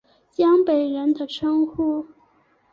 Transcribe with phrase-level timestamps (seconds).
[0.31, 2.07] 江北人的称呼。